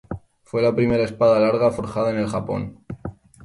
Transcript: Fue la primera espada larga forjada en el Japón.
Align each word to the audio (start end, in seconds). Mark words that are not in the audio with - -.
Fue 0.41 0.63
la 0.63 0.75
primera 0.75 1.03
espada 1.03 1.39
larga 1.39 1.69
forjada 1.69 2.09
en 2.09 2.17
el 2.17 2.27
Japón. 2.27 2.81